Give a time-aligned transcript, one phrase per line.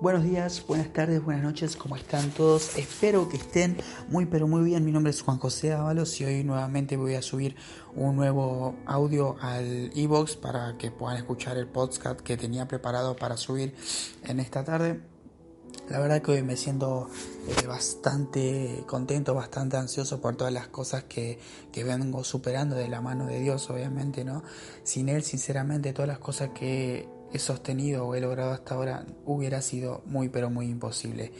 [0.00, 2.76] Buenos días, buenas tardes, buenas noches, ¿cómo están todos?
[2.76, 3.76] Espero que estén
[4.08, 4.84] muy pero muy bien.
[4.84, 7.54] Mi nombre es Juan José Ábalos y hoy nuevamente voy a subir
[7.94, 13.36] un nuevo audio al e-box para que puedan escuchar el podcast que tenía preparado para
[13.36, 13.74] subir
[14.24, 15.11] en esta tarde.
[15.88, 17.08] La verdad que hoy me siento
[17.48, 21.38] eh, bastante contento, bastante ansioso por todas las cosas que,
[21.72, 24.42] que, vengo superando de la mano de Dios, obviamente, ¿no?
[24.84, 29.60] Sin Él, sinceramente, todas las cosas que he sostenido o he logrado hasta ahora hubiera
[29.60, 31.32] sido muy, pero muy imposible.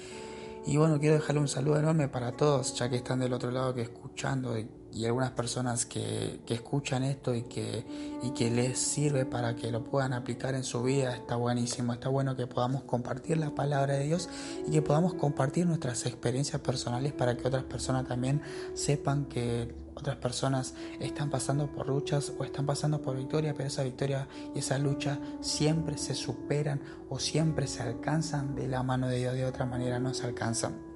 [0.67, 3.75] Y bueno, quiero dejarle un saludo enorme para todos, ya que están del otro lado
[3.75, 4.56] que escuchando
[4.93, 7.85] y algunas personas que, que, escuchan esto y que,
[8.23, 12.09] y que les sirve para que lo puedan aplicar en su vida, está buenísimo, está
[12.09, 14.29] bueno que podamos compartir la palabra de Dios
[14.67, 18.43] y que podamos compartir nuestras experiencias personales para que otras personas también
[18.75, 23.83] sepan que otras personas están pasando por luchas o están pasando por victoria, pero esa
[23.83, 29.19] victoria y esa lucha siempre se superan o siempre se alcanzan de la mano de
[29.19, 30.92] Dios, de otra manera no se alcanzan.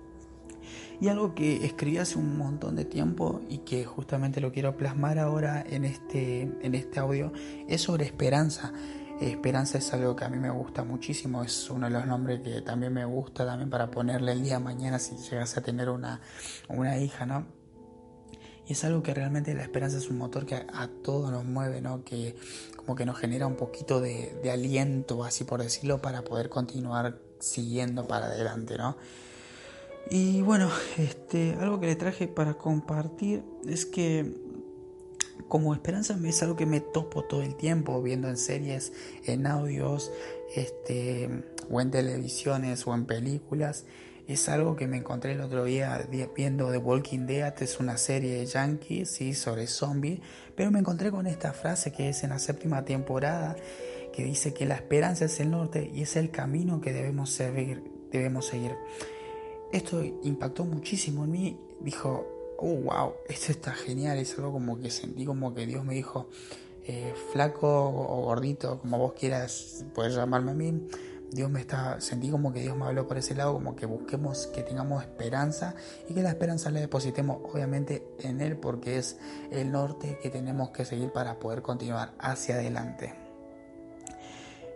[1.00, 5.19] Y algo que escribí hace un montón de tiempo y que justamente lo quiero plasmar
[5.19, 7.33] ahora en este, en este audio
[7.69, 8.72] es sobre esperanza.
[9.20, 12.61] Esperanza es algo que a mí me gusta muchísimo, es uno de los nombres que
[12.61, 16.20] también me gusta también para ponerle el día de mañana si llegase a tener una,
[16.69, 17.47] una hija, ¿no?
[18.69, 21.81] Y es algo que realmente la esperanza es un motor que a, todos nos mueve,
[21.81, 22.05] ¿no?
[22.05, 22.37] Que
[22.77, 27.19] como que nos genera un poquito de, de aliento, así por decirlo, para poder continuar
[27.39, 28.97] siguiendo para adelante, ¿no?
[30.10, 34.34] Y bueno, este, algo que le traje para compartir es que
[35.48, 38.92] como esperanza es algo que me topo todo el tiempo viendo en series,
[39.25, 40.12] en audios,
[40.54, 41.28] este,
[41.70, 43.84] o en televisiones o en películas.
[44.26, 48.38] Es algo que me encontré el otro día viendo The Walking Dead, es una serie
[48.38, 49.34] de yankees ¿sí?
[49.34, 50.20] sobre zombies,
[50.56, 53.54] pero me encontré con esta frase que es en la séptima temporada,
[54.12, 57.84] que dice que la esperanza es el norte y es el camino que debemos seguir.
[58.10, 58.72] Debemos seguir.
[59.72, 61.60] Esto impactó muchísimo en mí.
[61.81, 62.27] Dijo,
[62.59, 64.19] oh, wow, esto está genial.
[64.19, 66.28] Es algo como que sentí como que Dios me dijo,
[66.84, 70.88] eh, flaco o gordito, como vos quieras, puedes llamarme a mí.
[71.31, 74.47] Dios me está, sentí como que Dios me habló por ese lado, como que busquemos,
[74.47, 75.75] que tengamos esperanza
[76.09, 79.19] y que la esperanza la depositemos obviamente en Él porque es
[79.50, 83.25] el norte que tenemos que seguir para poder continuar hacia adelante.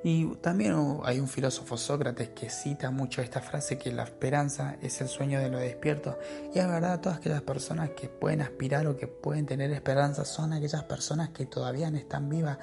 [0.03, 5.01] Y también hay un filósofo Sócrates que cita mucho esta frase que la esperanza es
[5.03, 6.19] el sueño de lo despierto.
[6.55, 10.55] Y es verdad, todas aquellas personas que pueden aspirar o que pueden tener esperanza son
[10.55, 12.59] aquellas personas que todavía no están vivas.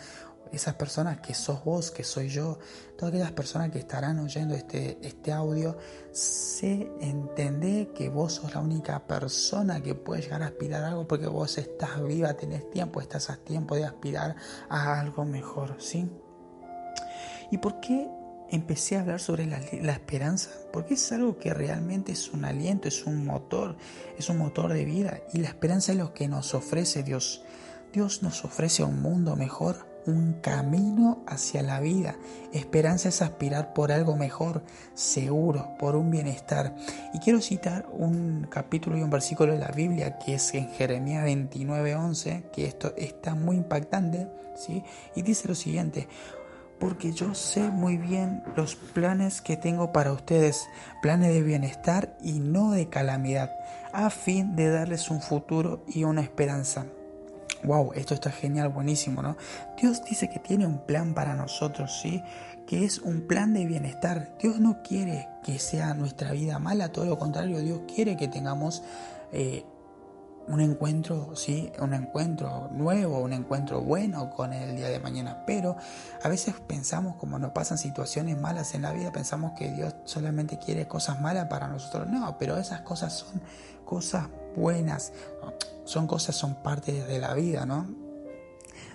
[0.52, 2.58] Esas personas que sos vos, que soy yo,
[2.98, 5.78] todas aquellas personas que estarán oyendo este, este audio,
[6.12, 11.06] sé, entender que vos sos la única persona que puede llegar a aspirar a algo
[11.06, 14.38] porque vos estás viva, tenés tiempo, estás a tiempo de aspirar
[14.70, 16.10] a algo mejor, ¿sí?
[17.52, 18.10] ¿Y por qué
[18.50, 20.50] empecé a hablar sobre la, esperanza?
[20.72, 23.78] Porque es algo que realmente es un aliento, es un motor,
[24.18, 25.20] es un motor de vida.
[25.34, 27.44] Y la esperanza es lo que nos ofrece Dios.
[27.94, 32.16] Dios nos ofrece un mundo mejor, un camino hacia la vida.
[32.54, 34.64] Esperanza es aspirar por algo mejor,
[34.94, 36.76] seguro, por un bienestar.
[37.14, 41.26] Y quiero citar un capítulo y un versículo de la Biblia que es en Jeremías
[41.26, 44.84] 29:11, que esto está muy impactante, ¿sí?
[45.16, 46.08] Y dice lo siguiente:
[46.80, 50.68] porque yo sé muy bien los planes que tengo para ustedes,
[51.02, 53.52] planes de bienestar y no de calamidad,
[53.94, 56.86] a fin de darles un futuro y una esperanza.
[57.64, 59.36] Wow, esto está genial, buenísimo, ¿no?
[59.82, 62.22] Dios dice que tiene un plan para nosotros, ¿sí?
[62.68, 64.38] Que es un plan de bienestar.
[64.40, 68.84] Dios no quiere que sea nuestra vida mala, todo lo contrario, Dios quiere que tengamos
[69.32, 69.66] eh,
[70.48, 75.44] un encuentro, sí, un encuentro nuevo, un encuentro bueno con el día de mañana.
[75.46, 75.76] Pero
[76.24, 80.58] a veces pensamos, como nos pasan situaciones malas en la vida, pensamos que Dios solamente
[80.58, 82.08] quiere cosas malas para nosotros.
[82.08, 83.42] No, pero esas cosas son
[83.86, 85.14] cosas buenas,
[85.86, 87.88] son cosas, son parte de la vida, ¿no?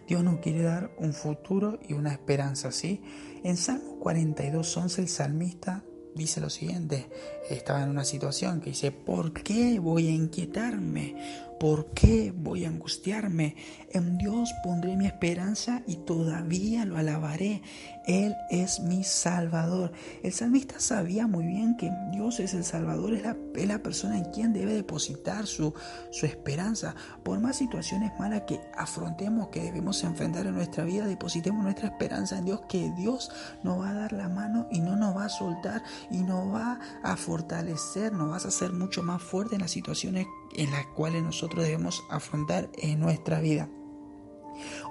[0.07, 3.03] Dios nos quiere dar un futuro y una esperanza, ¿sí?
[3.45, 7.07] En Salmo 42, 11 el salmista dice lo siguiente,
[7.49, 11.17] estaba en una situación que dice, ¿por qué voy a inquietarme?
[11.63, 13.55] ¿Por qué voy a angustiarme?
[13.91, 17.63] En Dios pondré mi esperanza y todavía lo alabaré.
[18.05, 19.93] Él es mi Salvador.
[20.25, 23.23] El salmista sabía muy bien que Dios es el Salvador, es
[23.69, 25.73] la, persona en quien debe depositar su,
[26.11, 26.97] su esperanza.
[27.23, 32.39] Por más situaciones malas que afrontemos, que debemos enfrentar en nuestra vida, depositemos nuestra esperanza
[32.39, 33.31] en Dios, que Dios
[33.63, 36.81] nos va a dar la mano y no nos va a soltar y nos va
[37.05, 40.27] a fortalecer, nos va a hacer mucho más fuerte en las situaciones
[40.57, 43.69] en las cuales nosotros debemos afrontar en nuestra vida.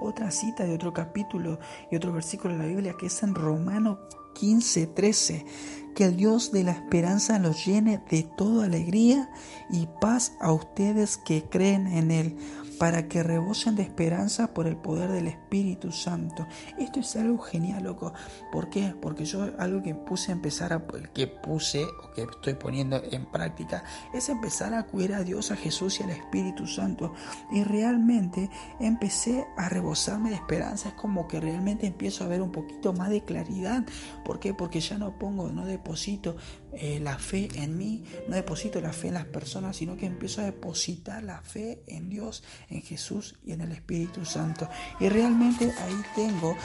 [0.00, 1.58] Otra cita de otro capítulo
[1.90, 3.98] y otro versículo de la Biblia que es en Romano
[4.34, 5.46] 15, 13.
[5.94, 9.30] Que el Dios de la esperanza los llene de toda alegría
[9.70, 12.36] y paz a ustedes que creen en Él
[12.82, 16.48] para que rebosen de esperanza por el poder del Espíritu Santo.
[16.76, 18.12] Esto es algo genial, loco.
[18.50, 18.92] ¿Por qué?
[19.00, 20.84] Porque yo algo que puse a empezar a,
[21.14, 25.56] que puse o que estoy poniendo en práctica es empezar a cuidar a Dios, a
[25.56, 27.14] Jesús y al Espíritu Santo.
[27.52, 28.50] Y realmente
[28.80, 30.88] empecé a rebosarme de esperanza.
[30.88, 33.84] Es como que realmente empiezo a ver un poquito más de claridad.
[34.24, 34.54] ¿Por qué?
[34.54, 36.34] Porque ya no pongo, no deposito
[36.74, 40.40] eh, la fe en mí, no deposito la fe en las personas, sino que empiezo
[40.40, 44.68] a depositar la fe en Dios, en Jesús y en el Espíritu Santo.
[44.98, 46.56] Y realmente ahí tengo,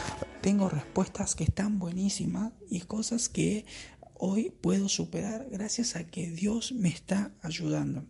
[0.41, 3.65] tengo respuestas que están buenísimas y cosas que
[4.13, 8.05] hoy puedo superar gracias a que Dios me está ayudando.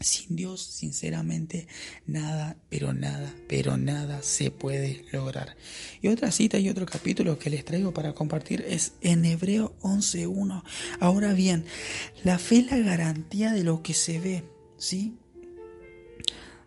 [0.00, 1.66] Sin Dios, sinceramente,
[2.06, 5.56] nada, pero nada, pero nada se puede lograr.
[6.00, 10.62] Y otra cita y otro capítulo que les traigo para compartir es en Hebreo 11.1.
[11.00, 11.64] Ahora bien,
[12.22, 14.44] la fe es la garantía de lo que se ve,
[14.76, 15.16] ¿sí?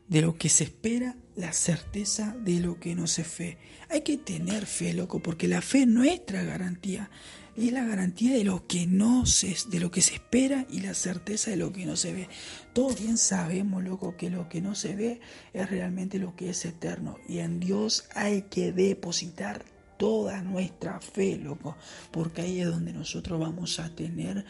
[0.10, 3.58] De lo que se espera, la certeza de lo que no se ve.
[3.90, 7.10] Hay que tener fe, loco, porque la fe es nuestra garantía
[7.56, 10.94] es la garantía de lo que no se, de lo que se espera y la
[10.94, 12.30] certeza de lo que no se ve.
[12.74, 15.22] Todos bien sabemos, loco, que lo que no se ve
[15.54, 17.18] es realmente lo que es eterno.
[17.28, 19.66] Y en Dios hay que depositar
[19.98, 21.78] toda nuestra fe, loco,
[22.12, 24.46] porque ahí es donde nosotros vamos a tener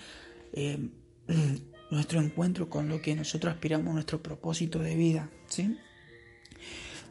[0.53, 0.89] eh,
[1.91, 5.77] nuestro encuentro con lo que nosotros aspiramos, nuestro propósito de vida, ¿sí?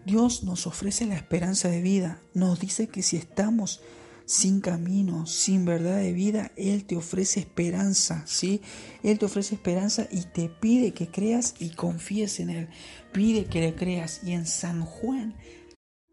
[0.07, 3.83] Dios nos ofrece la esperanza de vida, nos dice que si estamos
[4.31, 8.63] sin camino, sin verdad de vida, Él te ofrece esperanza, ¿sí?
[9.03, 12.69] Él te ofrece esperanza y te pide que creas y confíes en Él.
[13.13, 14.21] Pide que le creas.
[14.23, 15.35] Y en San Juan,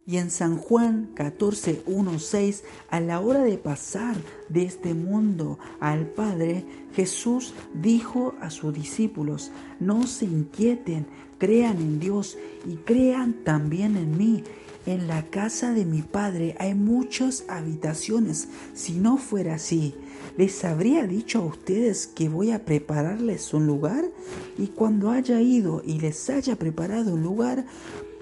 [0.08, 4.16] y en San Juan 14, 1, 6, a la hora de pasar
[4.50, 6.66] de este mundo al Padre,
[6.96, 11.06] Jesús dijo a sus discípulos, no se inquieten,
[11.38, 14.44] crean en Dios y crean también en mí.
[14.86, 18.48] En la casa de mi padre hay muchas habitaciones.
[18.74, 19.96] Si no fuera así,
[20.38, 24.06] ¿les habría dicho a ustedes que voy a prepararles un lugar?
[24.58, 27.66] Y cuando haya ido y les haya preparado un lugar,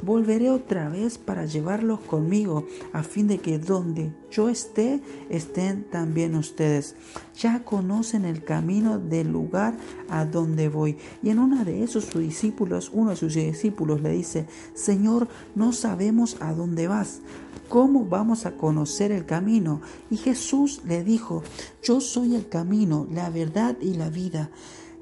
[0.02, 6.36] Volveré otra vez para llevarlos conmigo, a fin de que donde yo esté, estén también
[6.36, 6.96] ustedes.
[7.40, 9.78] Ya conocen el camino del lugar
[10.10, 10.98] a donde voy.
[11.24, 15.72] Y en uno de esos sus discípulos, uno de sus discípulos le dice, Señor, no
[15.72, 17.22] sabemos a dónde vas.
[17.70, 19.82] ¿Cómo vamos a conocer el camino?
[20.12, 21.42] Y Jesús le dijo,
[21.82, 24.52] Yo soy el camino, la verdad y la vida.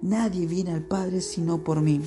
[0.02, 2.02] Nadie viene al Padre sino por mí.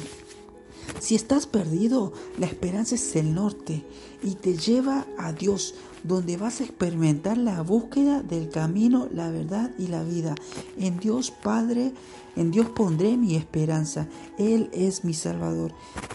[1.01, 3.85] Si estás perdido, la esperanza es el norte
[4.23, 9.73] y te lleva a Dios, donde vas a experimentar la búsqueda del camino, la verdad
[9.79, 10.35] y la vida.
[10.79, 11.93] En Dios Padre,
[12.37, 14.09] en Dios pondré mi esperanza.
[14.39, 15.73] Él es mi Salvador.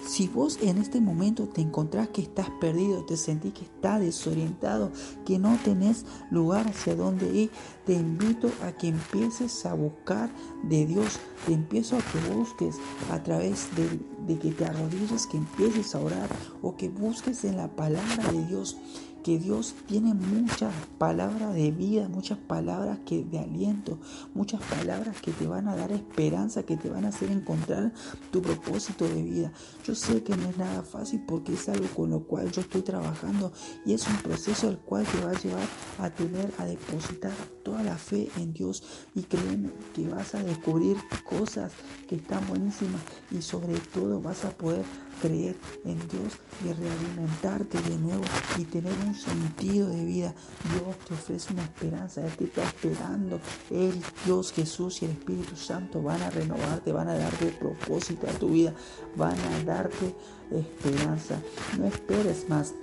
[0.07, 4.91] Si vos en este momento te encontrás que estás perdido, te sentís que estás desorientado,
[5.25, 7.51] que no tenés lugar hacia dónde ir,
[7.85, 10.29] te invito a que empieces a buscar
[10.63, 11.19] de Dios.
[11.45, 12.75] Te empiezo a que busques
[13.09, 16.29] a través de, de que te arrodilles, que empieces a orar
[16.61, 18.77] o que busques en la palabra de Dios
[19.23, 23.99] que Dios tiene muchas palabras de vida, muchas palabras que, de aliento,
[24.33, 27.93] muchas palabras que te van a dar esperanza, que te van a hacer encontrar
[28.31, 29.51] tu propósito de vida.
[29.85, 32.81] Yo sé que no es nada fácil porque es algo con lo cual yo estoy
[32.81, 33.51] trabajando
[33.85, 35.67] y es un proceso al cual te va a llevar
[35.99, 38.83] a tener, a depositar toda la fe en Dios
[39.15, 41.71] y créeme que vas a descubrir cosas
[42.07, 43.01] que están buenísimas
[43.31, 44.83] y sobre todo vas a poder
[45.21, 46.33] creer en Dios
[46.65, 48.23] y realimentarte de nuevo
[48.57, 50.33] y tener un sentido de vida.
[50.73, 53.39] Dios te ofrece una esperanza, Él te está esperando.
[53.69, 58.33] Él, Dios, Jesús y el Espíritu Santo van a renovarte, van a darte propósito a
[58.33, 58.73] tu vida,
[59.15, 60.15] van a darte
[60.51, 61.39] esperanza.
[61.77, 62.73] No esperes más.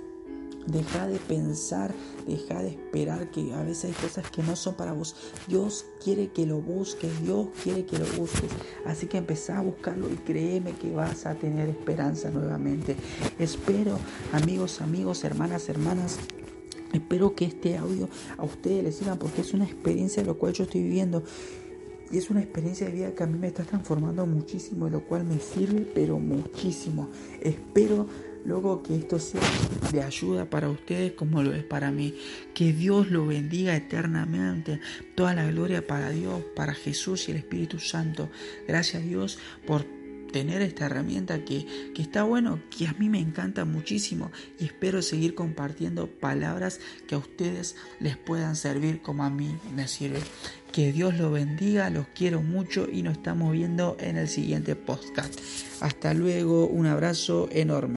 [0.67, 1.93] Deja de pensar,
[2.27, 5.15] deja de esperar que a veces hay cosas que no son para vos.
[5.47, 8.51] Dios quiere que lo busques, Dios quiere que lo busques.
[8.85, 12.95] Así que empezá a buscarlo y créeme que vas a tener esperanza nuevamente.
[13.39, 13.97] Espero,
[14.31, 16.19] amigos, amigos, hermanas, hermanas.
[16.93, 20.53] Espero que este audio a ustedes les sirva porque es una experiencia de lo cual
[20.53, 21.23] yo estoy viviendo.
[22.11, 25.05] Y es una experiencia de vida que a mí me está transformando muchísimo, de lo
[25.05, 27.09] cual me sirve, pero muchísimo.
[27.39, 28.07] Espero
[28.49, 29.41] luego que esto sea
[29.91, 32.15] de ayuda para ustedes como lo es para mí.
[32.53, 34.81] Que Dios lo bendiga eternamente.
[35.15, 38.29] Toda la gloria para Dios, para Jesús y el Espíritu Santo.
[38.67, 39.37] Gracias a Dios
[39.67, 39.85] por
[40.31, 45.01] tener esta herramienta que, que, está bueno, que a mí me encanta muchísimo y espero
[45.01, 50.19] seguir compartiendo palabras que a ustedes les puedan servir como a mí me sirve.
[50.71, 55.39] Que Dios los bendiga, los quiero mucho y nos estamos viendo en el siguiente podcast.
[55.81, 57.87] Hasta luego, un abrazo enorme.